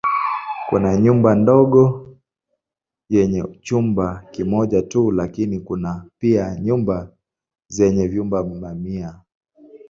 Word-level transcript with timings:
Kuna 0.69 0.97
nyumba 0.97 1.29
ndogo 1.35 1.81
yenye 3.09 3.43
chumba 3.61 4.07
kimoja 4.31 4.81
tu 4.81 5.11
lakini 5.11 5.59
kuna 5.59 6.05
pia 6.19 6.55
nyumba 6.59 7.11
zenye 7.67 8.07
vyumba 8.07 8.43
mamia. 8.43 9.19